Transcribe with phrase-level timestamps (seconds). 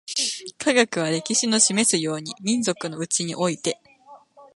[0.57, 3.79] 科学は、歴史の示すように、民族のうちにおいて